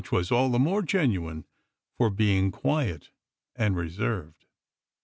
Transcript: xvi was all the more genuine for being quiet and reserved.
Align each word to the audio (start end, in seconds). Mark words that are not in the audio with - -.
xvi 0.03 0.11
was 0.13 0.31
all 0.31 0.49
the 0.49 0.57
more 0.57 0.81
genuine 0.81 1.45
for 1.95 2.09
being 2.09 2.51
quiet 2.51 3.11
and 3.55 3.77
reserved. 3.77 4.47